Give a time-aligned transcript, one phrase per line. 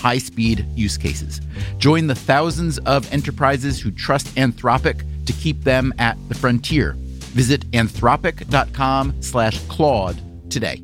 [0.00, 1.40] high speed use cases.
[1.78, 6.94] Join the thousands of enterprises who trust Anthropic to keep them at the frontier.
[7.34, 10.20] Visit anthropic.com slash Claude
[10.50, 10.82] today.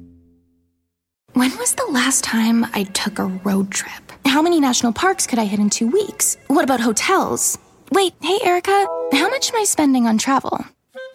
[1.33, 4.13] When was the last time I took a road trip?
[4.25, 6.37] How many national parks could I hit in two weeks?
[6.47, 7.59] What about hotels?
[7.93, 10.65] Wait, hey, Erica, how much am I spending on travel?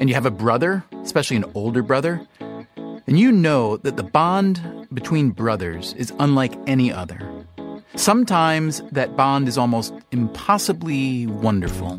[0.00, 2.26] and you have a brother, especially an older brother,
[2.76, 7.20] then you know that the bond between brothers is unlike any other.
[7.96, 11.98] Sometimes that bond is almost impossibly wonderful.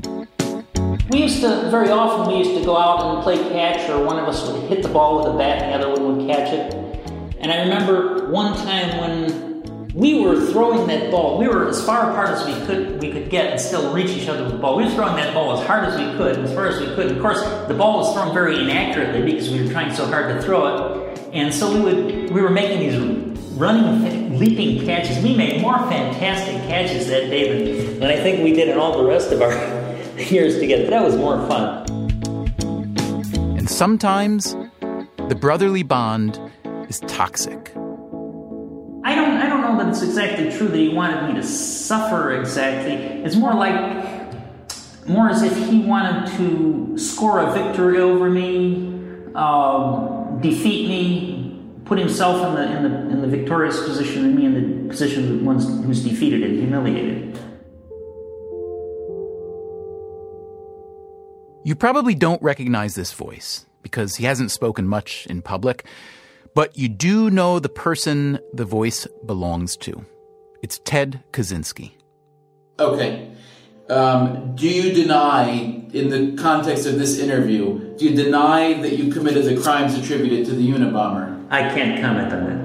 [1.09, 4.17] We used to, very often, we used to go out and play catch, or one
[4.17, 6.53] of us would hit the ball with a bat and the other one would catch
[6.53, 6.73] it.
[7.39, 9.48] And I remember one time when
[9.99, 11.37] we were throwing that ball.
[11.37, 14.29] We were as far apart as we could we could get and still reach each
[14.29, 14.77] other with the ball.
[14.77, 17.11] We were throwing that ball as hard as we could, as far as we could.
[17.11, 20.41] Of course, the ball was thrown very inaccurately because we were trying so hard to
[20.41, 21.29] throw it.
[21.33, 22.97] And so we would we were making these
[23.57, 25.21] running, leaping catches.
[25.21, 28.97] We made more fantastic catches that day than, than I think we did in all
[28.97, 29.51] the rest of our
[30.17, 30.89] years together.
[30.89, 31.85] That was more fun.
[33.57, 34.55] And sometimes
[35.27, 36.39] the brotherly bond
[36.87, 37.73] is toxic.
[39.87, 42.93] It's exactly true that he wanted me to suffer exactly.
[43.23, 44.27] It's more like
[45.07, 48.93] more as if he wanted to score a victory over me,
[49.33, 54.45] um, defeat me, put himself in the in the in the victorious position and me
[54.45, 54.53] in
[54.83, 57.37] the position of the one who's defeated and humiliated.
[61.63, 65.85] You probably don't recognize this voice because he hasn't spoken much in public,
[66.59, 70.05] but you do know the person the voice belongs to.
[70.61, 71.93] It's Ted Kaczynski.
[72.77, 73.31] Okay.
[73.89, 75.51] Um, do you deny,
[75.93, 80.47] in the context of this interview, do you deny that you committed the crimes attributed
[80.47, 81.47] to the Unabomber?
[81.49, 82.59] I can't comment on that.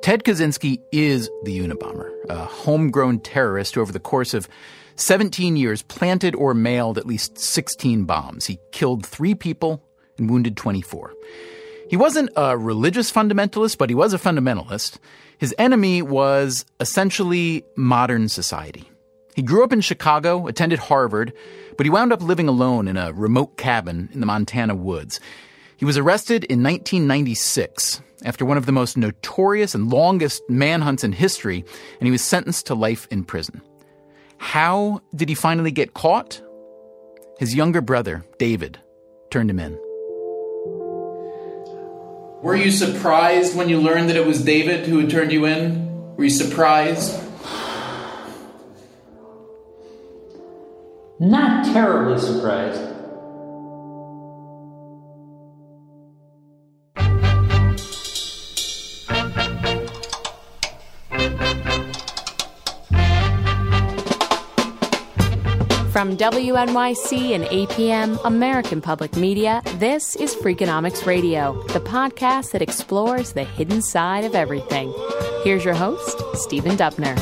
[0.00, 4.48] Ted Kaczynski is the Unabomber, a homegrown terrorist who, over the course of
[4.94, 8.46] 17 years, planted or mailed at least 16 bombs.
[8.46, 9.85] He killed three people
[10.18, 11.14] and wounded 24.
[11.88, 14.98] He wasn't a religious fundamentalist, but he was a fundamentalist.
[15.38, 18.90] His enemy was essentially modern society.
[19.34, 21.32] He grew up in Chicago, attended Harvard,
[21.76, 25.20] but he wound up living alone in a remote cabin in the Montana woods.
[25.76, 31.12] He was arrested in 1996 after one of the most notorious and longest manhunts in
[31.12, 31.64] history,
[32.00, 33.60] and he was sentenced to life in prison.
[34.38, 36.40] How did he finally get caught?
[37.38, 38.78] His younger brother, David,
[39.30, 39.78] turned him in.
[42.46, 46.14] Were you surprised when you learned that it was David who had turned you in?
[46.14, 47.20] Were you surprised?
[51.18, 52.95] Not terribly surprised.
[65.96, 73.32] From WNYC and APM, American Public Media, this is Freakonomics Radio, the podcast that explores
[73.32, 74.92] the hidden side of everything.
[75.42, 77.16] Here's your host, Stephen Dubner.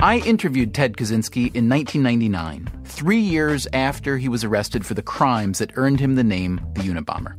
[0.00, 5.58] I interviewed Ted Kaczynski in 1999, three years after he was arrested for the crimes
[5.58, 7.34] that earned him the name the Unabomber.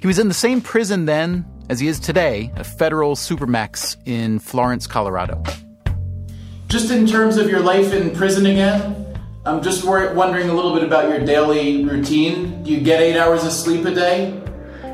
[0.00, 4.38] He was in the same prison then as he is today, a federal supermax in
[4.38, 5.42] Florence, Colorado.
[6.68, 10.74] Just in terms of your life in prison again, I'm just wor- wondering a little
[10.74, 12.62] bit about your daily routine.
[12.62, 14.40] Do you get eight hours of sleep a day?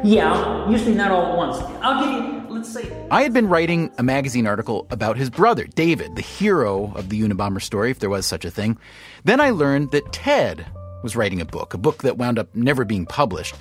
[0.03, 1.59] Yeah, usually not all at once.
[1.83, 2.36] I'll give you.
[2.56, 6.93] Let's say I had been writing a magazine article about his brother, David, the hero
[6.94, 8.79] of the Unabomber story, if there was such a thing.
[9.25, 10.67] Then I learned that Ted
[11.03, 13.55] was writing a book, a book that wound up never being published.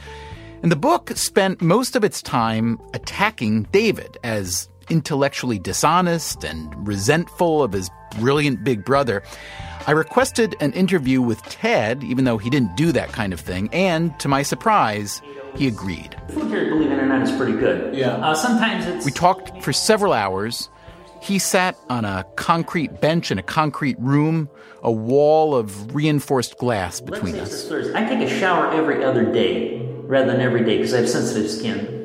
[0.63, 7.63] And the book spent most of its time attacking David as intellectually dishonest and resentful
[7.63, 7.89] of his
[8.19, 9.24] brilliant big brother.
[9.88, 13.70] I requested an interview with Ted, even though he didn't do that kind of thing,
[13.72, 15.22] and to my surprise,
[15.56, 16.16] he agreed.
[16.30, 17.96] food here, believe it or not, is pretty good.
[17.96, 18.16] Yeah.
[18.16, 20.70] Uh, sometimes it's We talked for several hours.
[21.22, 24.50] He sat on a concrete bench in a concrete room,
[24.82, 27.72] a wall of reinforced glass Let's between us.
[27.94, 31.50] I take a shower every other day rather than every day because I have sensitive
[31.50, 32.05] skin.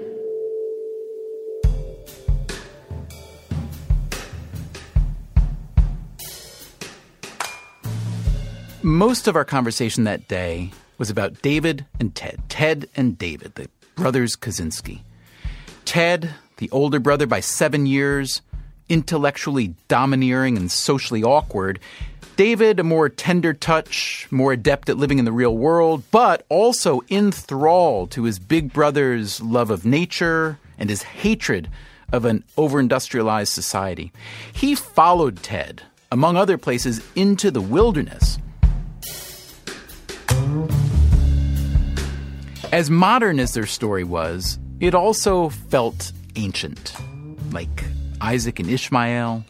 [8.90, 12.42] Most of our conversation that day was about David and Ted.
[12.48, 15.02] Ted and David, the brothers Kaczynski.
[15.84, 18.42] Ted, the older brother by seven years,
[18.88, 21.78] intellectually domineering and socially awkward.
[22.34, 27.00] David, a more tender touch, more adept at living in the real world, but also
[27.08, 31.70] enthralled to his big brother's love of nature and his hatred
[32.12, 34.10] of an overindustrialized society.
[34.52, 38.36] He followed Ted, among other places, into the wilderness.
[42.72, 46.94] As modern as their story was, it also felt ancient,
[47.52, 47.84] like
[48.20, 49.44] Isaac and Ishmael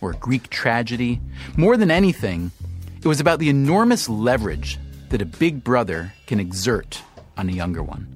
[0.00, 1.20] or Greek tragedy.
[1.56, 2.50] More than anything,
[2.98, 4.78] it was about the enormous leverage
[5.10, 7.02] that a big brother can exert
[7.36, 8.06] on a younger one.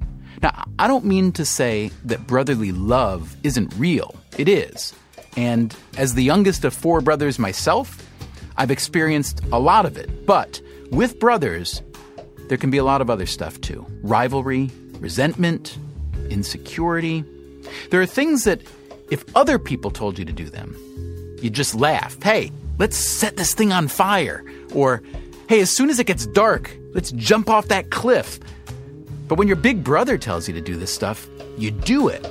[0.42, 4.14] Now, I don't mean to say that brotherly love isn't real.
[4.38, 4.94] It is.
[5.36, 8.02] And as the youngest of four brothers myself,
[8.56, 10.26] I've experienced a lot of it.
[10.26, 10.60] But
[10.90, 11.82] with brothers,
[12.48, 14.70] there can be a lot of other stuff too rivalry,
[15.00, 15.78] resentment,
[16.30, 17.24] insecurity.
[17.90, 18.60] There are things that,
[19.10, 20.76] if other people told you to do them,
[21.42, 22.20] you'd just laugh.
[22.22, 24.44] Hey, let's set this thing on fire.
[24.74, 25.02] Or,
[25.48, 28.38] hey, as soon as it gets dark, let's jump off that cliff.
[29.28, 31.28] But when your big brother tells you to do this stuff,
[31.58, 32.24] you do it.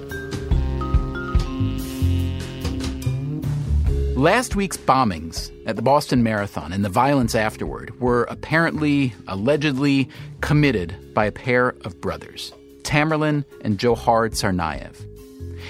[4.16, 10.08] Last week's bombings at the Boston Marathon and the violence afterward were apparently, allegedly
[10.40, 12.54] committed by a pair of brothers,
[12.84, 14.96] Tamerlan and Dzhokhar Tsarnaev.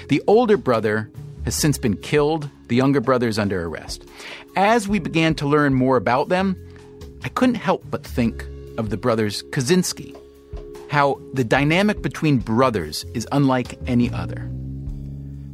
[0.08, 1.10] The older brother
[1.44, 4.04] has since been killed, the younger brother is under arrest.
[4.54, 6.56] As we began to learn more about them,
[7.24, 8.46] I couldn't help but think
[8.78, 10.16] of the brothers Kaczynski,
[10.88, 14.48] how the dynamic between brothers is unlike any other.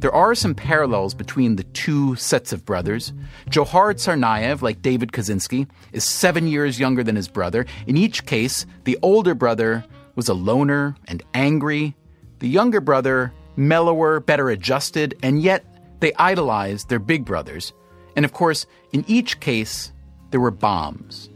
[0.03, 3.13] There are some parallels between the two sets of brothers.
[3.49, 7.65] Dzhokhar Tsarnaev, like David Kaczynski, is seven years younger than his brother.
[7.87, 9.85] In each case, the older brother
[10.15, 11.95] was a loner and angry.
[12.39, 15.63] The younger brother, mellower, better adjusted, and yet
[16.01, 17.71] they idolized their big brothers.
[18.17, 19.93] And of course, in each case,
[20.31, 21.29] there were bombs.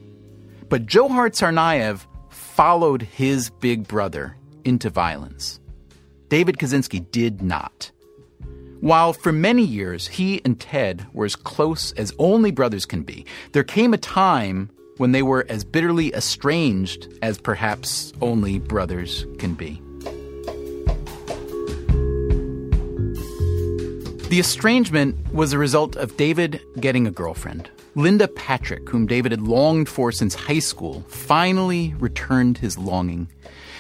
[0.68, 4.36] But Dzhokhar Tsarnaev followed his big brother
[4.66, 5.62] into violence.
[6.28, 7.92] David Kaczynski did not.
[8.80, 13.26] While for many years he and Ted were as close as only brothers can be,
[13.52, 19.56] there came a time when they were as bitterly estranged as perhaps only brothers can
[19.56, 19.82] be.
[24.30, 27.70] The estrangement was a result of David getting a girlfriend.
[27.96, 33.30] Linda Patrick, whom David had longed for since high school, finally returned his longing.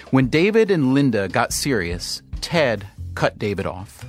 [0.09, 4.05] When David and Linda got serious, Ted cut David off.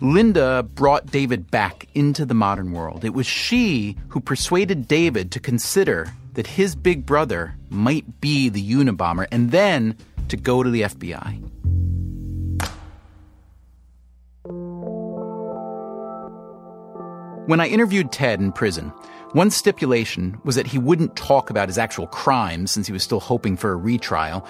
[0.00, 3.04] Linda brought David back into the modern world.
[3.04, 8.62] It was she who persuaded David to consider that his big brother might be the
[8.62, 9.96] Unabomber and then
[10.28, 11.42] to go to the FBI.
[17.46, 18.92] When I interviewed Ted in prison,
[19.32, 23.20] one stipulation was that he wouldn't talk about his actual crimes since he was still
[23.20, 24.46] hoping for a retrial.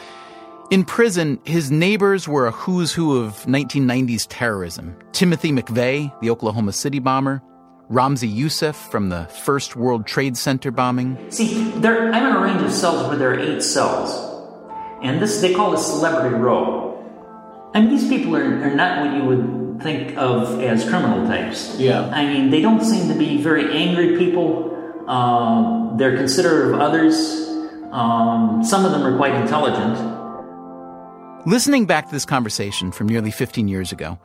[0.68, 6.72] In prison, his neighbors were a who's who of 1990s terrorism Timothy McVeigh, the Oklahoma
[6.72, 7.40] City bomber,
[7.88, 11.30] Ramzi Youssef from the first World Trade Center bombing.
[11.30, 14.10] See, there, I'm in a range of cells where there are eight cells,
[15.02, 17.00] and this they call this celebrity row.
[17.72, 21.78] I mean, these people are, are not what you would think of as criminal types.
[21.78, 22.08] Yeah.
[22.08, 24.74] I mean, they don't seem to be very angry people.
[25.08, 27.14] Um, they're considerate of others.
[27.92, 30.15] Um, some of them are quite intelligent.
[31.46, 34.18] Listening back to this conversation from nearly 15 years ago,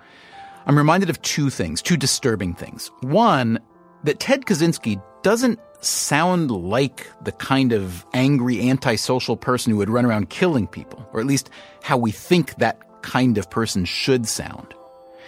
[0.65, 2.89] I'm reminded of two things, two disturbing things.
[3.01, 3.59] One,
[4.03, 10.03] that Ted Kaczynski doesn't sound like the kind of angry, antisocial person who would run
[10.03, 11.51] around killing people, or at least
[11.83, 14.73] how we think that kind of person should sound.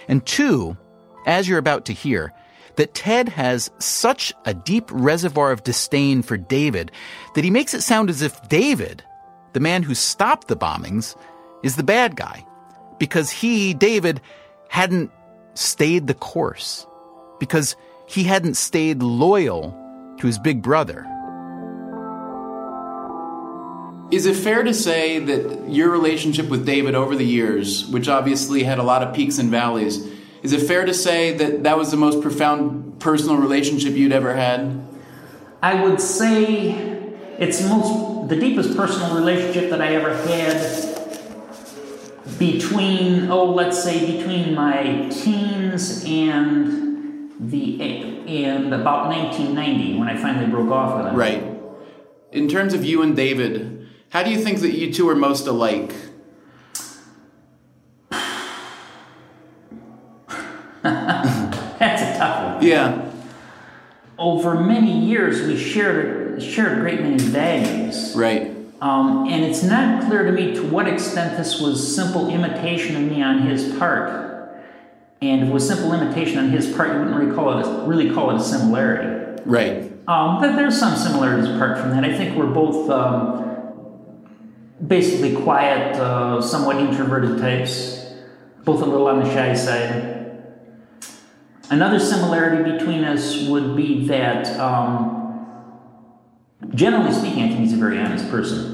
[0.08, 0.76] And two,
[1.28, 2.34] as you're about to hear,
[2.76, 6.92] that Ted has such a deep reservoir of disdain for David
[7.36, 9.04] that he makes it sound as if David,
[9.54, 11.16] the man who stopped the bombings,
[11.63, 12.46] is the bad guy.
[13.00, 14.22] Because he, David,
[14.70, 15.12] hadn't
[15.55, 16.86] stayed the course.
[17.39, 19.75] Because he hadn't stayed loyal
[20.20, 21.08] to his big brother.
[24.12, 28.63] Is it fair to say that your relationship with David over the years, which obviously
[28.63, 30.08] had a lot of peaks and valleys,
[30.43, 34.36] is it fair to say that that was the most profound personal relationship you'd ever
[34.36, 34.86] had?
[35.63, 36.72] I would say
[37.39, 40.93] it's most the deepest personal relationship that I ever had
[42.52, 47.82] between oh let's say between my teens and the
[48.28, 51.16] and about 1990 when I finally broke off with him.
[51.16, 51.44] Right.
[52.32, 55.48] In terms of you and David, how do you think that you two are most
[55.48, 55.94] alike?
[60.82, 62.66] That's a tough one.
[62.66, 63.10] Yeah.
[64.18, 68.14] Over many years, we shared shared a great many values.
[68.16, 68.52] Right.
[68.84, 73.10] Um, and it's not clear to me to what extent this was simple imitation of
[73.10, 74.60] me on his part.
[75.22, 77.86] And if it was simple imitation on his part, you wouldn't really call it a,
[77.88, 79.42] really call it a similarity.
[79.46, 79.84] Right.
[80.06, 82.04] Um, but there's some similarities apart from that.
[82.04, 84.28] I think we're both um,
[84.86, 88.06] basically quiet, uh, somewhat introverted types,
[88.66, 90.44] both a little on the shy side.
[91.70, 95.40] Another similarity between us would be that, um,
[96.75, 98.73] generally speaking, I think he's a very honest person.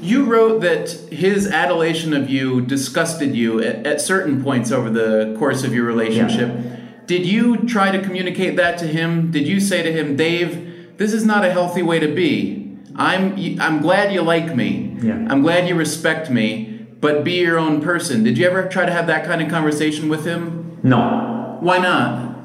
[0.00, 5.34] You wrote that his adulation of you disgusted you at, at certain points over the
[5.38, 6.48] course of your relationship.
[6.54, 6.76] Yeah.
[7.06, 9.30] Did you try to communicate that to him?
[9.30, 12.76] Did you say to him, Dave, this is not a healthy way to be?
[12.94, 14.96] I'm I'm glad you like me.
[15.00, 15.26] Yeah.
[15.30, 18.24] I'm glad you respect me, but be your own person.
[18.24, 20.78] Did you ever try to have that kind of conversation with him?
[20.82, 21.58] No.
[21.60, 22.36] Why not?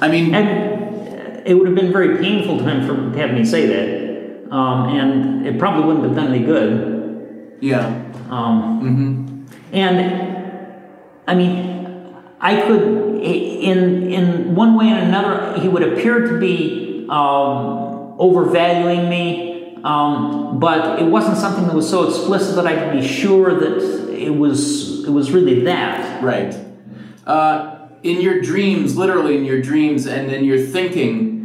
[0.00, 3.44] I mean, and it would have been very painful to him for to have me
[3.44, 4.05] say that,
[4.52, 7.58] um, and it probably wouldn't have done any good.
[7.60, 7.86] Yeah.
[8.30, 9.74] Um, mm-hmm.
[9.74, 10.78] And
[11.26, 12.82] I mean, I could
[13.22, 17.06] in in one way and another, he would appear to be.
[17.08, 17.86] Um,
[18.18, 23.06] overvaluing me, um, but it wasn't something that was so explicit that I could be
[23.06, 26.22] sure that it was it was really that.
[26.22, 26.56] Right.
[27.26, 31.35] Uh, in your dreams, literally in your dreams, and in your thinking,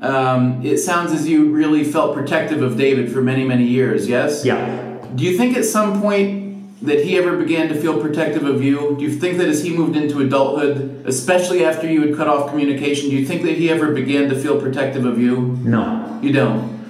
[0.00, 4.08] um, it sounds as you really felt protective of David for many, many years.
[4.08, 4.44] Yes.
[4.44, 4.98] Yeah.
[5.14, 6.40] Do you think at some point
[6.82, 8.96] that he ever began to feel protective of you?
[8.98, 12.48] Do you think that as he moved into adulthood, especially after you had cut off
[12.48, 15.58] communication, do you think that he ever began to feel protective of you?
[15.62, 16.18] No.
[16.22, 16.80] You don't.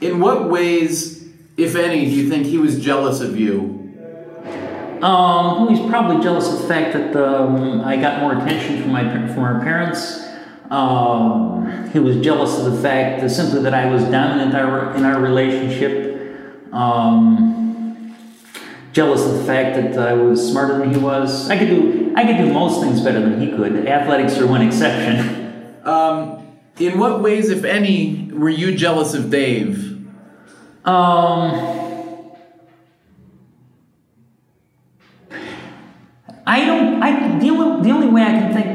[0.00, 1.28] In what ways,
[1.58, 3.78] if any, do you think he was jealous of you?
[5.02, 8.92] Um, well, he's probably jealous of the fact that um, I got more attention from
[8.92, 9.02] my
[9.34, 10.31] from our parents.
[10.72, 14.96] Um, he was jealous of the fact that simply that I was dominant in our,
[14.96, 16.72] in our relationship.
[16.72, 18.16] Um,
[18.94, 21.50] jealous of the fact that I was smarter than he was.
[21.50, 23.86] I could do I could do most things better than he could.
[23.86, 25.40] Athletics are one exception.
[25.82, 26.46] Um,
[26.78, 30.06] in what ways, if any, were you jealous of Dave?
[30.84, 32.30] Um,
[36.46, 37.02] I don't.
[37.02, 38.71] I the only the only way I can think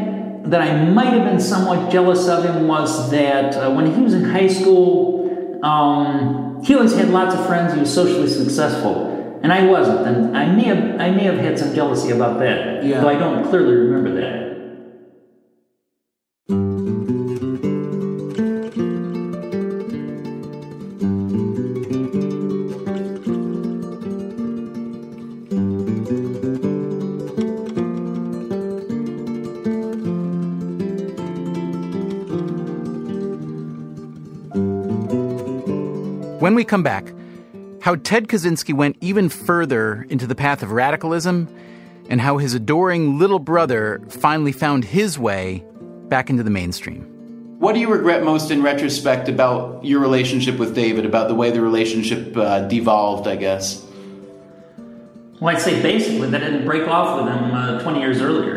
[0.50, 4.14] that I might have been somewhat jealous of him was that uh, when he was
[4.14, 7.74] in high school, um, he always had lots of friends.
[7.74, 10.08] He was socially successful and I wasn't.
[10.08, 13.02] And I may have I may have had some jealousy about that, yeah.
[13.02, 14.47] though I don't clearly remember that.
[36.48, 37.14] When we come back,
[37.82, 41.54] how Ted Kaczynski went even further into the path of radicalism,
[42.10, 45.66] and how his adoring little brother finally found his way
[46.08, 47.02] back into the mainstream.
[47.60, 51.52] What do you regret most in retrospect about your relationship with David, about the way
[51.52, 53.86] the relationship uh, devolved, I guess?
[55.42, 58.57] Well, I'd say basically that I didn't break off with him uh, 20 years earlier.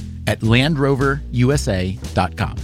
[0.27, 2.57] at LandRoverUSA.com.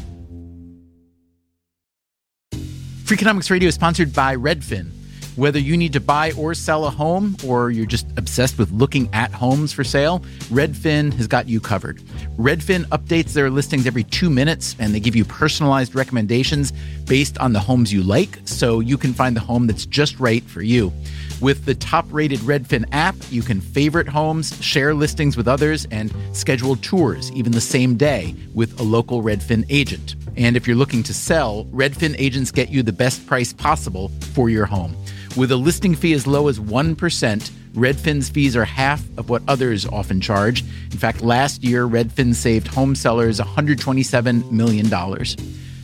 [3.04, 4.92] Freakonomics Radio is sponsored by Redfin.
[5.38, 9.08] Whether you need to buy or sell a home, or you're just obsessed with looking
[9.14, 11.98] at homes for sale, Redfin has got you covered.
[12.38, 16.74] Redfin updates their listings every two minutes, and they give you personalized recommendations
[17.06, 20.44] based on the homes you like, so you can find the home that's just right
[20.44, 20.92] for you.
[21.40, 26.12] With the top rated Redfin app, you can favorite homes, share listings with others, and
[26.32, 30.16] schedule tours even the same day with a local Redfin agent.
[30.36, 34.50] And if you're looking to sell, Redfin agents get you the best price possible for
[34.50, 34.96] your home.
[35.36, 39.86] With a listing fee as low as 1%, Redfin's fees are half of what others
[39.86, 40.62] often charge.
[40.62, 44.90] In fact, last year, Redfin saved home sellers $127 million.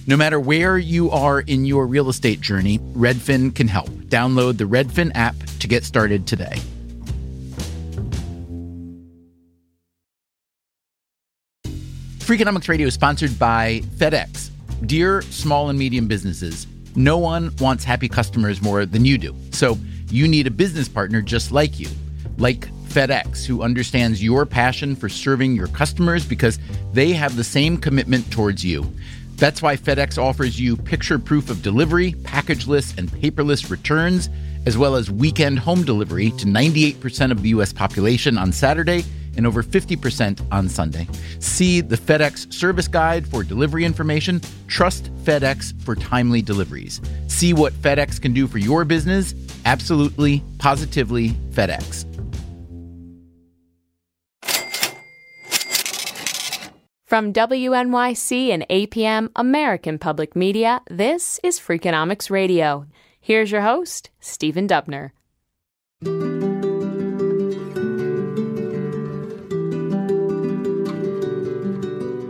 [0.07, 3.89] No matter where you are in your real estate journey, Redfin can help.
[4.13, 6.59] Download the Redfin app to get started today.
[12.19, 14.51] Freakonomics Radio is sponsored by FedEx.
[14.85, 19.35] Dear small and medium businesses, no one wants happy customers more than you do.
[19.49, 19.79] So
[20.11, 21.89] you need a business partner just like you,
[22.37, 26.59] like FedEx, who understands your passion for serving your customers because
[26.91, 28.93] they have the same commitment towards you.
[29.37, 34.29] That's why FedEx offers you picture proof of delivery, packageless and paperless returns,
[34.65, 37.73] as well as weekend home delivery to 98% of the U.S.
[37.73, 39.03] population on Saturday
[39.35, 41.07] and over 50% on Sunday.
[41.39, 44.41] See the FedEx service guide for delivery information.
[44.67, 47.01] Trust FedEx for timely deliveries.
[47.27, 49.33] See what FedEx can do for your business.
[49.65, 52.12] Absolutely, positively FedEx.
[57.13, 62.87] From WNYC and APM American Public Media, this is Freakonomics Radio.
[63.21, 65.11] Here's your host, Stephen Dubner.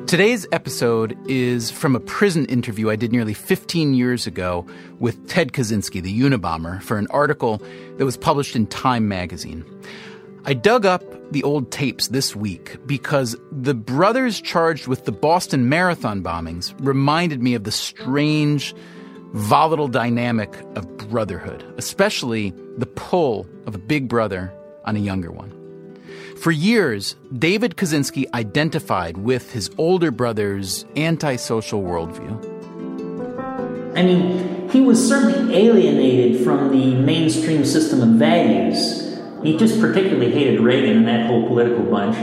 [0.06, 4.68] Today's episode is from a prison interview I did nearly 15 years ago
[5.00, 7.62] with Ted Kaczynski, the Unabomber, for an article
[7.98, 9.64] that was published in Time magazine.
[10.46, 15.70] I dug up the old tapes this week because the brothers charged with the Boston
[15.70, 18.76] Marathon bombings reminded me of the strange,
[19.32, 24.54] volatile dynamic of brotherhood, especially the pull of a big brother
[24.84, 25.98] on a younger one.
[26.36, 32.52] For years, David Kaczynski identified with his older brother's antisocial worldview.
[33.98, 39.03] I mean, he was certainly alienated from the mainstream system of values.
[39.44, 42.16] He just particularly hated Reagan and that whole political bunch.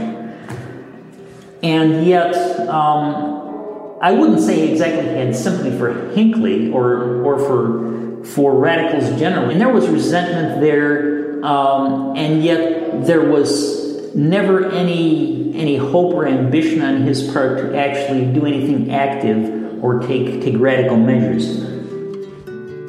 [1.63, 2.35] And yet,
[2.67, 8.55] um, I wouldn't say he exactly he had sympathy for Hinckley or, or for, for
[8.55, 9.53] radicals generally.
[9.53, 16.27] And there was resentment there, um, and yet there was never any any hope or
[16.27, 21.59] ambition on his part to actually do anything active or take take radical measures.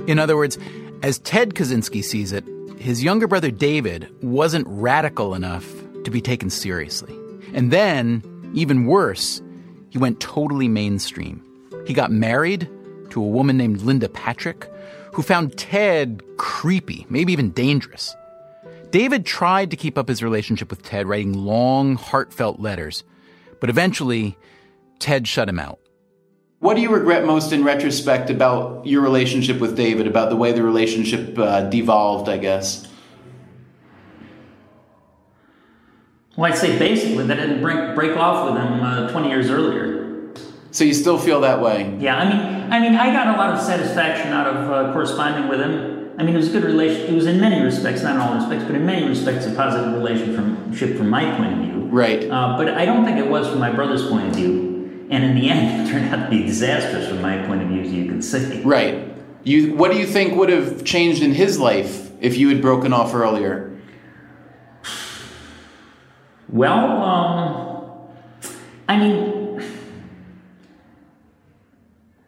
[0.08, 0.58] In other words,
[1.02, 2.44] as Ted Kaczynski sees it,
[2.82, 5.64] his younger brother David wasn't radical enough
[6.02, 7.16] to be taken seriously.
[7.54, 9.40] And then, even worse,
[9.90, 11.44] he went totally mainstream.
[11.86, 12.68] He got married
[13.10, 14.68] to a woman named Linda Patrick,
[15.12, 18.16] who found Ted creepy, maybe even dangerous.
[18.90, 23.04] David tried to keep up his relationship with Ted, writing long, heartfelt letters,
[23.60, 24.36] but eventually,
[24.98, 25.78] Ted shut him out.
[26.62, 30.52] What do you regret most in retrospect about your relationship with David, about the way
[30.52, 32.86] the relationship uh, devolved, I guess?
[36.36, 39.50] Well, I'd say basically that I didn't break, break off with him uh, 20 years
[39.50, 40.32] earlier.
[40.70, 41.96] So you still feel that way?
[41.98, 45.48] Yeah, I mean, I mean, I got a lot of satisfaction out of uh, corresponding
[45.48, 46.12] with him.
[46.16, 47.12] I mean, it was a good relation.
[47.12, 49.94] It was in many respects, not in all respects, but in many respects, a positive
[49.94, 51.88] relationship from my point of view.
[51.90, 52.30] Right.
[52.30, 54.71] Uh, but I don't think it was from my brother's point of view.
[55.12, 57.82] And in the end, it turned out to be disastrous from my point of view,
[57.82, 58.62] as you can see.
[58.62, 59.14] Right.
[59.44, 62.94] You, what do you think would have changed in his life if you had broken
[62.94, 63.78] off earlier?
[66.48, 68.08] Well, um,
[68.88, 69.62] I mean,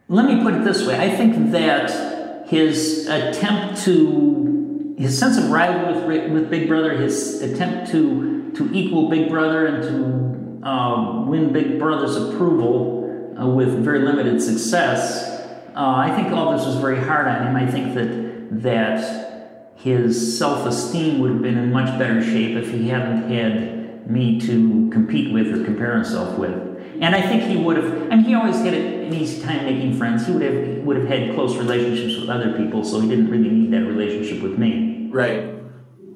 [0.07, 0.95] let me put it this way.
[0.95, 7.41] I think that his attempt to, his sense of rivalry with, with Big Brother, his
[7.41, 10.34] attempt to, to equal Big Brother and to
[10.65, 15.31] um, win Big Brother's approval uh, with very limited success,
[15.75, 17.55] uh, I think all this was very hard on him.
[17.55, 22.71] I think that, that his self esteem would have been in much better shape if
[22.71, 26.53] he hadn't had me to compete with or compare himself with.
[27.01, 28.11] And I think he would have.
[28.11, 30.25] I mean, he always had an easy time making friends.
[30.25, 33.49] He would have would have had close relationships with other people, so he didn't really
[33.49, 35.09] need that relationship with me.
[35.11, 35.53] Right.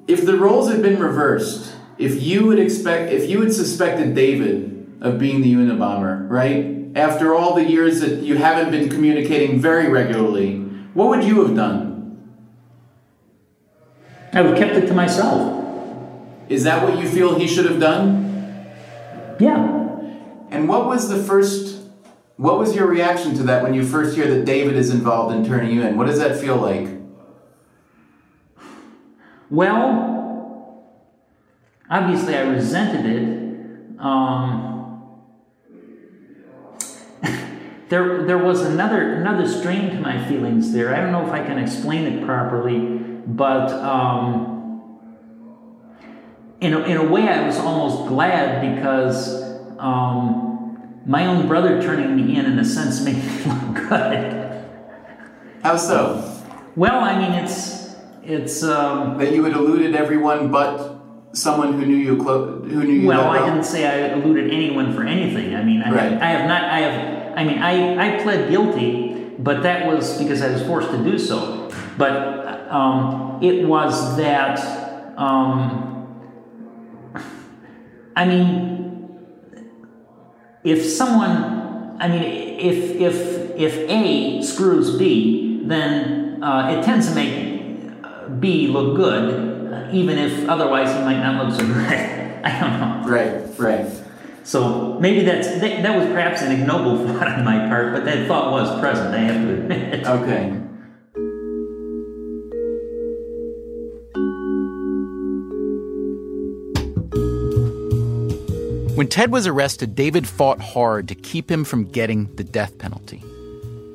[0.08, 4.98] If the roles had been reversed, if you would expect, if you had suspected David
[5.02, 6.96] of being the Unabomber, right?
[6.96, 10.58] After all the years that you haven't been communicating very regularly,
[10.94, 12.18] what would you have done?
[14.32, 15.58] I would have kept it to myself.
[16.48, 18.66] Is that what you feel he should have done?
[19.38, 20.00] Yeah.
[20.50, 21.80] And what was the first
[22.36, 25.44] what was your reaction to that when you first hear that David is involved in
[25.44, 25.98] turning you in?
[25.98, 26.88] What does that feel like?
[29.50, 30.19] Well,
[31.90, 34.00] obviously I resented it.
[34.00, 35.18] Um,
[37.88, 40.94] there, there was another another strain to my feelings there.
[40.94, 44.50] I don't know if I can explain it properly, but um,
[46.60, 49.42] in a, in a way, I was almost glad because
[49.78, 54.36] um, my own brother turning me in, in a sense, made me look good.
[55.62, 56.26] How so?
[56.76, 57.80] Well, I mean, it's
[58.22, 60.99] it's um, that you had eluded everyone but
[61.32, 63.08] someone who knew you clo- who knew you.
[63.08, 65.54] Well, well, I didn't say I eluded anyone for anything.
[65.54, 66.12] I mean, I, right.
[66.12, 66.64] have, I have not.
[66.64, 67.38] I have.
[67.38, 71.18] I mean, I I pled guilty, but that was because I was forced to do
[71.18, 71.70] so.
[71.96, 74.58] But um, it was that.
[75.16, 75.86] Um,
[78.16, 79.18] I mean,
[80.64, 82.22] if someone, I mean,
[82.58, 87.59] if if if A screws B, then uh, it tends to make
[88.38, 91.76] B look good, uh, even if otherwise he might not look so good.
[92.44, 93.08] I don't know.
[93.08, 93.90] Right, right.
[94.44, 98.26] So maybe that's that, that was perhaps an ignoble thought on my part, but that
[98.26, 99.14] thought was present.
[99.14, 100.06] I have to admit.
[100.06, 100.56] Okay.
[108.96, 113.22] When Ted was arrested, David fought hard to keep him from getting the death penalty.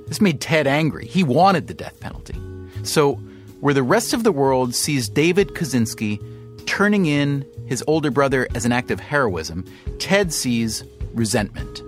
[0.08, 1.06] This made Ted angry.
[1.06, 2.34] He wanted the death penalty.
[2.82, 3.19] So,
[3.65, 6.21] where the rest of the world sees David Kaczynski
[6.67, 9.65] turning in his older brother as an act of heroism,
[9.97, 10.84] Ted sees
[11.15, 11.80] resentment.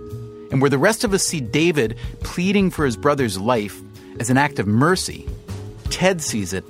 [0.50, 3.80] And where the rest of us see David pleading for his brother's life
[4.18, 5.28] as an act of mercy,
[5.88, 6.64] Ted sees it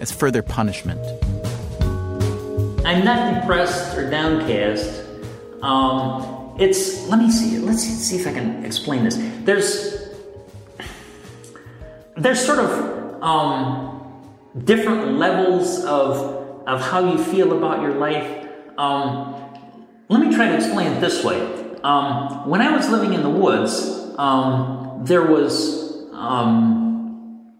[0.00, 0.98] as further punishment.
[2.86, 5.04] I'm not depressed or downcast.
[5.60, 7.58] Um, it's let me see.
[7.58, 9.18] Let's see if I can explain this.
[9.44, 10.08] There's
[12.16, 13.93] there's sort of um,
[14.62, 18.48] different levels of of how you feel about your life.
[18.78, 19.34] Um,
[20.08, 21.38] let me try to explain it this way.
[21.82, 27.52] Um, when I was living in the woods, um, there was um,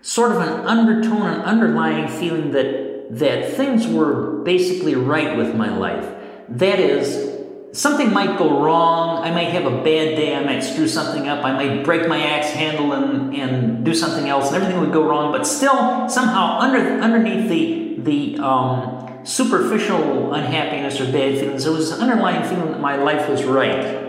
[0.00, 5.76] sort of an undertone, an underlying feeling that that things were basically right with my
[5.76, 6.14] life.
[6.48, 7.39] That is,
[7.72, 9.22] something might go wrong.
[9.22, 10.34] I might have a bad day.
[10.34, 11.44] I might screw something up.
[11.44, 15.06] I might break my axe handle and, and do something else, and everything would go
[15.06, 15.32] wrong.
[15.32, 21.92] But still, somehow, under underneath the the um, superficial unhappiness or bad feelings, there was
[21.92, 24.08] an underlying feeling that my life was right.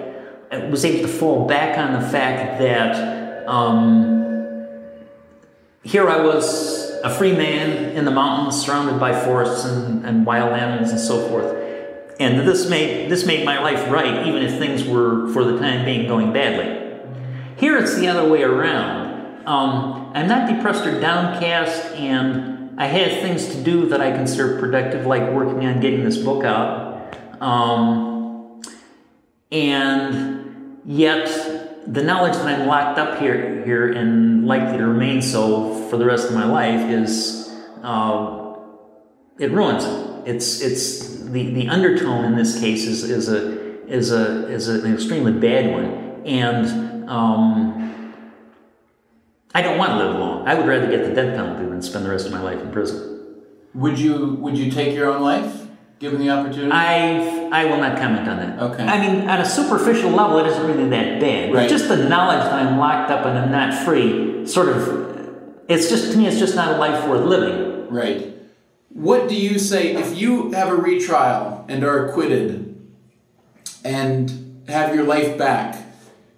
[0.51, 4.97] I was able to fall back on the fact that um,
[5.83, 10.51] here I was, a free man in the mountains, surrounded by forests and, and wild
[10.51, 11.61] animals and so forth
[12.21, 15.83] and this made this made my life right even if things were for the time
[15.83, 16.77] being going badly.
[17.57, 19.47] Here it's the other way around.
[19.47, 24.59] Um, i'm not depressed or downcast and i have things to do that i consider
[24.59, 27.17] productive like working on getting this book out.
[27.41, 28.61] Um,
[29.51, 31.27] and yet
[31.87, 36.05] the knowledge that i'm locked up here here and likely to remain so for the
[36.05, 38.55] rest of my life is uh,
[39.39, 40.29] it ruins it.
[40.35, 44.93] It's it's the, the undertone in this case is, is a is a is an
[44.93, 48.13] extremely bad one, and um,
[49.53, 50.47] I don't want to live long.
[50.47, 52.71] I would rather get the death penalty than spend the rest of my life in
[52.71, 53.41] prison.
[53.73, 55.61] Would you Would you take your own life?
[56.01, 56.71] given the opportunity?
[56.71, 58.59] I I will not comment on that.
[58.59, 58.83] Okay.
[58.83, 61.53] I mean, on a superficial level, it isn't really that bad.
[61.53, 61.69] Right.
[61.69, 66.11] Just the knowledge that I'm locked up and I'm not free, sort of, it's just
[66.11, 67.87] to me, it's just not a life worth living.
[67.89, 68.35] Right.
[68.93, 72.91] What do you say if you have a retrial and are acquitted
[73.83, 75.81] and have your life back?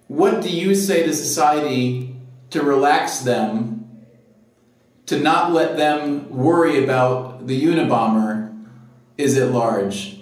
[0.06, 2.16] What do you say to society
[2.50, 4.06] to relax them,
[5.06, 8.66] to not let them worry about the Unabomber
[9.18, 10.18] is at large?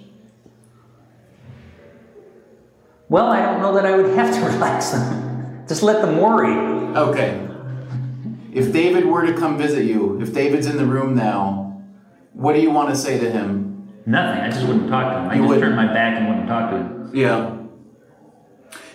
[3.10, 5.64] Well, I don't know that I would have to relax them.
[5.68, 6.56] Just let them worry.
[6.96, 7.46] Okay.
[8.52, 11.61] If David were to come visit you, if David's in the room now,
[12.34, 13.88] what do you want to say to him?
[14.06, 14.40] Nothing.
[14.42, 15.28] I just wouldn't talk to him.
[15.28, 15.64] I You just wouldn't?
[15.64, 17.10] turn my back and wouldn't talk to him.
[17.14, 17.56] Yeah.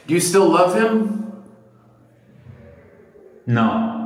[0.06, 1.44] Do you still love him?
[3.46, 3.97] No.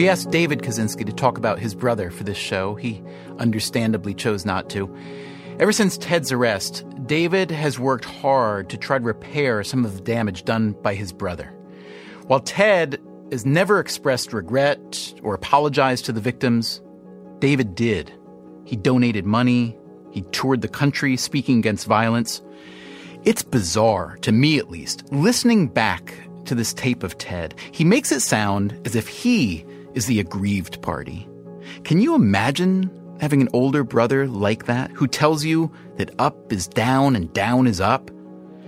[0.00, 2.74] We asked David Kaczynski to talk about his brother for this show.
[2.74, 3.02] He
[3.38, 4.90] understandably chose not to.
[5.58, 10.00] Ever since Ted's arrest, David has worked hard to try to repair some of the
[10.00, 11.52] damage done by his brother.
[12.28, 12.98] While Ted
[13.30, 16.80] has never expressed regret or apologized to the victims,
[17.38, 18.10] David did.
[18.64, 19.76] He donated money,
[20.12, 22.40] he toured the country speaking against violence.
[23.24, 26.14] It's bizarre, to me at least, listening back
[26.46, 27.54] to this tape of Ted.
[27.70, 31.28] He makes it sound as if he is the aggrieved party.
[31.84, 36.66] Can you imagine having an older brother like that who tells you that up is
[36.66, 38.10] down and down is up?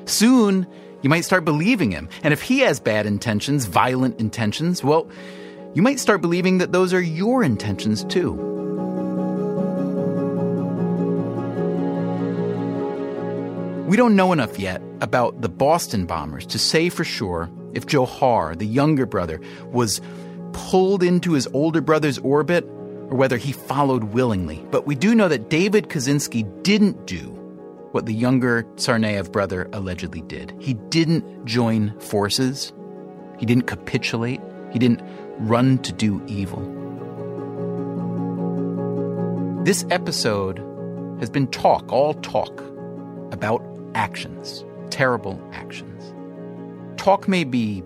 [0.05, 0.67] Soon,
[1.03, 2.09] you might start believing him.
[2.23, 5.09] And if he has bad intentions, violent intentions, well,
[5.75, 8.33] you might start believing that those are your intentions too.
[13.87, 18.59] We don't know enough yet about the Boston bombers to say for sure if Dzhokhar,
[18.59, 20.01] the younger brother, was
[20.53, 24.65] pulled into his older brother's orbit or whether he followed willingly.
[24.71, 27.31] But we do know that David Kaczynski didn't do
[27.93, 30.55] what the younger Tsarnaev brother allegedly did.
[30.59, 32.73] He didn't join forces,
[33.39, 34.41] he didn't capitulate,
[34.73, 35.03] he didn't
[35.39, 36.61] run to do evil.
[39.65, 40.59] This episode
[41.21, 42.61] has been talk, all talk,
[43.31, 43.63] about
[43.95, 46.15] actions, terrible actions.
[47.01, 47.83] Talk may be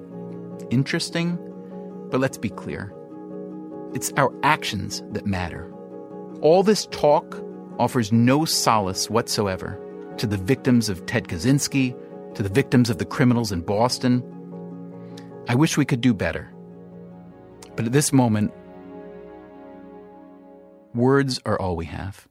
[0.71, 1.39] interesting,
[2.11, 2.93] but let's be clear.
[3.95, 5.73] It's our actions that matter.
[6.43, 7.43] All this talk
[7.79, 9.81] offers no solace whatsoever
[10.19, 11.95] to the victims of Ted Kaczynski,
[12.35, 14.23] to the victims of the criminals in Boston.
[15.49, 16.53] I wish we could do better.
[17.77, 18.53] But at this moment,
[20.95, 22.27] words are all we have.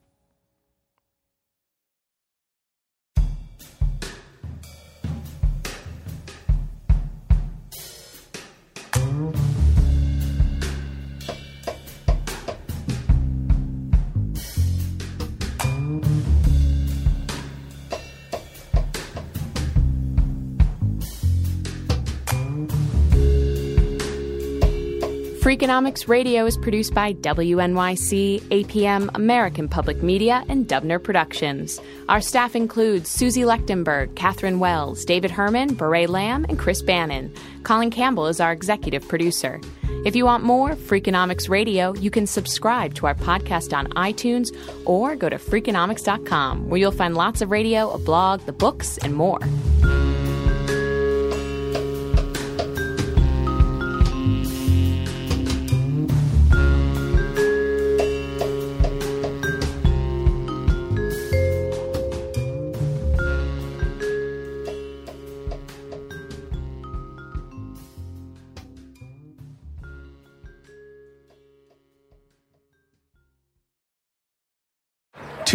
[25.66, 31.80] Freakonomics Radio is produced by WNYC, APM, American Public Media, and Dubner Productions.
[32.08, 37.34] Our staff includes Susie Lechtenberg, Katherine Wells, David Herman, Bourree Lam, and Chris Bannon.
[37.64, 39.60] Colin Campbell is our executive producer.
[40.04, 45.16] If you want more Freakonomics Radio, you can subscribe to our podcast on iTunes or
[45.16, 49.40] go to Freakonomics.com, where you'll find lots of radio, a blog, the books, and more.